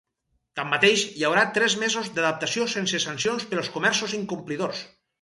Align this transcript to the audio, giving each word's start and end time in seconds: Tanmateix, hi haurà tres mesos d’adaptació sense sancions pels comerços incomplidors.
Tanmateix, 0.59 1.03
hi 1.19 1.25
haurà 1.29 1.43
tres 1.59 1.77
mesos 1.83 2.11
d’adaptació 2.17 2.67
sense 2.75 3.05
sancions 3.07 3.49
pels 3.55 3.73
comerços 3.79 4.21
incomplidors. 4.25 4.87